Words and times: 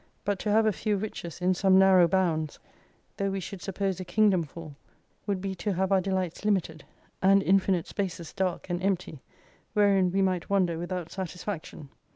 But 0.25 0.39
to 0.39 0.51
have 0.51 0.65
a 0.65 0.71
few 0.71 0.97
riches 0.97 1.41
in 1.41 1.53
some 1.53 1.77
narrow 1.77 2.07
bounds, 2.07 2.57
though 3.17 3.29
we 3.29 3.39
should 3.39 3.61
suppose 3.61 3.99
a 3.99 4.03
kingdom 4.03 4.41
full, 4.41 4.75
would 5.27 5.41
be 5.41 5.53
to 5.53 5.73
have 5.73 5.91
our 5.91 6.01
delights 6.01 6.43
limited, 6.43 6.83
and 7.21 7.43
infinite 7.43 7.85
spaces 7.85 8.33
dark 8.33 8.67
and 8.71 8.81
empty, 8.81 9.21
wherein 9.73 10.11
we 10.11 10.23
might 10.23 10.49
wander 10.49 10.79
without 10.79 11.11
satisfaction. 11.11 11.89